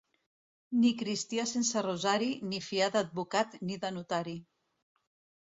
Ni 0.77 0.93
cristià 1.01 1.45
sense 1.51 1.83
rosari, 1.87 2.31
ni 2.47 2.63
fiar 2.69 2.89
d'advocat 2.97 3.55
ni 3.69 3.79
de 3.85 3.95
notari. 4.01 4.37